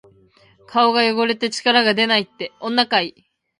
[0.65, 3.29] 顔が汚れて力がでないって、女かい！